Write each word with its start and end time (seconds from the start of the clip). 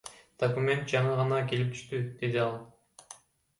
Документ 0.43 0.87
жаңы 0.93 1.11
гана 1.19 1.43
келип 1.53 1.77
түштү,— 1.77 2.01
деди 2.25 2.43
ал. 2.49 2.59